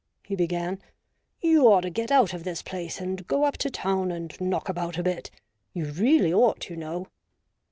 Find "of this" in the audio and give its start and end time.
2.33-2.63